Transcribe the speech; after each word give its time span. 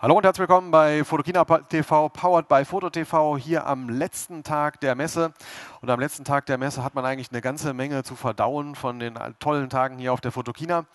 Hallo 0.00 0.16
und 0.16 0.22
herzlich 0.22 0.42
willkommen 0.42 0.70
bei 0.70 1.02
Fotokina 1.02 1.44
TV, 1.44 2.08
powered 2.10 2.46
by 2.46 2.64
FotoTV, 2.64 3.36
hier 3.36 3.66
am 3.66 3.88
letzten 3.88 4.44
Tag 4.44 4.80
der 4.80 4.94
Messe. 4.94 5.32
Und 5.80 5.90
am 5.90 5.98
letzten 5.98 6.22
Tag 6.22 6.46
der 6.46 6.56
Messe 6.56 6.84
hat 6.84 6.94
man 6.94 7.04
eigentlich 7.04 7.32
eine 7.32 7.40
ganze 7.40 7.74
Menge 7.74 8.04
zu 8.04 8.14
verdauen 8.14 8.76
von 8.76 9.00
den 9.00 9.18
tollen 9.40 9.68
Tagen 9.68 9.98
hier 9.98 10.12
auf 10.12 10.20
der 10.20 10.30
Fotokina. 10.30 10.86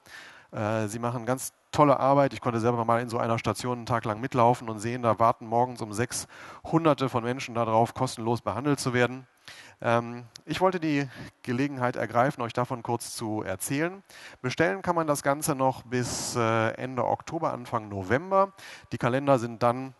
Äh, 0.51 0.87
sie 0.87 0.99
machen 0.99 1.25
ganz 1.25 1.53
tolle 1.71 1.99
Arbeit. 1.99 2.33
Ich 2.33 2.41
konnte 2.41 2.59
selber 2.59 2.83
mal 2.85 3.01
in 3.01 3.09
so 3.09 3.17
einer 3.17 3.39
Station 3.39 3.79
einen 3.79 3.85
Tag 3.85 4.05
lang 4.05 4.19
mitlaufen 4.19 4.69
und 4.69 4.79
sehen, 4.79 5.01
da 5.01 5.19
warten 5.19 5.45
morgens 5.47 5.81
um 5.81 5.93
sechs 5.93 6.27
Hunderte 6.65 7.09
von 7.09 7.23
Menschen 7.23 7.55
darauf, 7.55 7.93
kostenlos 7.93 8.41
behandelt 8.41 8.79
zu 8.79 8.93
werden. 8.93 9.27
Ähm, 9.81 10.25
ich 10.45 10.61
wollte 10.61 10.79
die 10.79 11.07
Gelegenheit 11.43 11.95
ergreifen, 11.95 12.41
euch 12.41 12.53
davon 12.53 12.83
kurz 12.83 13.15
zu 13.15 13.41
erzählen. 13.41 14.03
Bestellen 14.41 14.81
kann 14.81 14.95
man 14.95 15.07
das 15.07 15.23
Ganze 15.23 15.55
noch 15.55 15.83
bis 15.83 16.35
äh, 16.35 16.71
Ende 16.73 17.05
Oktober, 17.05 17.53
Anfang 17.53 17.89
November. 17.89 18.53
Die 18.91 18.97
Kalender 18.97 19.39
sind 19.39 19.63
dann 19.63 19.93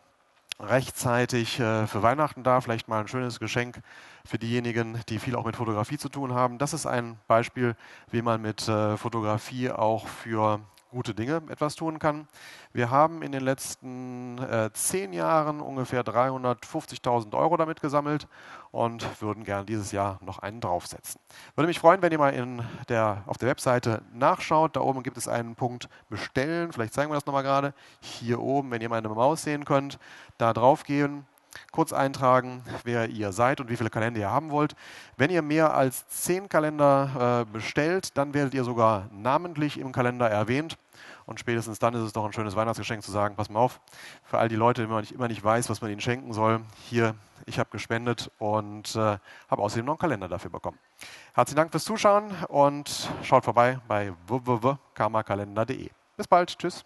rechtzeitig 0.62 1.60
äh, 1.60 1.88
für 1.88 2.04
Weihnachten 2.04 2.44
da. 2.44 2.62
Vielleicht 2.62 2.88
mal 2.88 3.02
ein 3.02 3.08
schönes 3.08 3.40
Geschenk 3.40 3.82
für 4.26 4.38
diejenigen, 4.38 5.00
die 5.10 5.20
viel 5.20 5.36
auch 5.36 5.46
mit 5.46 5.56
Fotografie 5.56 5.98
zu 5.98 6.10
tun 6.10 6.34
haben. 6.34 6.58
Das 6.58 6.74
ist 6.74 6.86
ein 6.86 7.18
Beispiel, 7.28 7.76
wie 8.12 8.22
man 8.22 8.42
mit 8.42 8.68
äh, 8.68 8.98
Fotografie 8.98 9.72
auch 9.72 10.08
für 10.08 10.62
gute 10.92 11.16
Dinge 11.16 11.42
etwas 11.50 11.76
tun 11.76 11.98
kann. 11.98 12.28
Wir 12.74 12.92
haben 12.92 13.24
in 13.24 13.32
den 13.32 13.42
letzten 13.42 14.38
äh, 14.38 14.70
zehn 14.74 15.14
Jahren 15.14 15.62
ungefähr 15.62 16.04
350.000 16.04 17.34
Euro 17.36 17.58
damit 17.58 17.82
gesammelt 17.82 18.28
und 18.72 19.22
würden 19.22 19.44
gern 19.44 19.66
dieses 19.66 19.92
Jahr 19.92 20.20
noch 20.22 20.40
einen 20.40 20.62
draufsetzen. 20.62 21.20
Würde 21.56 21.68
mich 21.68 21.80
freuen, 21.80 22.02
wenn 22.02 22.12
ihr 22.12 22.20
mal 22.20 22.34
in 22.34 22.62
der, 22.90 23.24
auf 23.26 23.38
der 23.38 23.50
Webseite 23.50 24.04
nachschaut. 24.14 24.76
Da 24.76 24.82
oben 24.82 25.02
gibt 25.02 25.18
es 25.18 25.28
einen 25.28 25.56
Punkt 25.56 25.90
Bestellen. 26.10 26.72
Vielleicht 26.72 26.94
zeigen 26.94 27.10
wir 27.10 27.16
das 27.16 27.26
nochmal 27.26 27.44
gerade. 27.44 27.74
Hier 28.02 28.40
oben, 28.40 28.70
wenn 28.72 28.82
ihr 28.82 28.90
meine 28.90 29.10
Maus 29.10 29.44
sehen 29.44 29.66
könnt, 29.66 29.98
da 30.38 30.54
drauf 30.54 30.84
gehen 30.84 31.26
kurz 31.72 31.94
eintragen, 31.94 32.64
wer 32.84 33.10
ihr 33.10 33.32
seid 33.32 33.62
und 33.62 33.70
wie 33.70 33.78
viele 33.78 33.90
Kalender 33.90 34.20
ihr 34.20 34.30
haben 34.30 34.52
wollt. 34.52 34.76
Wenn 35.18 35.30
ihr 35.30 35.42
mehr 35.42 35.74
als 35.74 36.08
zehn 36.10 36.50
Kalender 36.50 37.46
äh, 37.48 37.52
bestellt, 37.52 38.18
dann 38.18 38.34
werdet 38.34 38.54
ihr 38.54 38.64
sogar 38.64 39.08
namentlich 39.12 39.80
im 39.80 39.92
Kalender 39.92 40.30
erwähnt. 40.30 40.78
Und 41.26 41.40
spätestens 41.40 41.80
dann 41.80 41.94
ist 41.94 42.02
es 42.02 42.14
doch 42.14 42.26
ein 42.26 42.34
schönes 42.34 42.56
Weihnachtsgeschenk 42.56 43.04
zu 43.04 43.12
sagen, 43.12 43.36
pass 43.36 43.50
mal 43.50 43.60
auf, 43.60 43.80
für 44.24 44.38
all 44.38 44.50
die 44.50 44.56
Leute, 44.56 44.82
die 44.82 44.88
man 44.88 45.02
nicht, 45.02 45.14
immer 45.14 45.28
nicht 45.28 45.44
weiß, 45.44 45.70
was 45.70 45.82
man 45.82 45.92
ihnen 45.92 46.02
schenken 46.02 46.34
soll, 46.34 46.62
hier, 46.90 47.16
ich 47.46 47.58
habe 47.58 47.70
gespendet 47.70 48.32
und 48.38 48.96
äh, 48.96 49.18
habe 49.50 49.62
außerdem 49.62 49.86
noch 49.86 49.94
einen 49.94 50.00
Kalender 50.00 50.28
dafür 50.28 50.52
bekommen. 50.52 50.78
Herzlichen 51.34 51.58
Dank 51.58 51.72
fürs 51.72 51.86
Zuschauen 51.86 52.32
und 52.50 53.10
schaut 53.24 53.46
vorbei 53.46 53.80
bei 53.88 54.14
www.karmakalender.de. 54.28 55.90
Bis 56.18 56.28
bald, 56.28 56.58
tschüss. 56.58 56.84